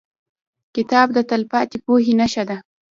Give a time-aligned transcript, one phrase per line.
[0.75, 2.57] کتاب د تلپاتې پوهې نښه ده.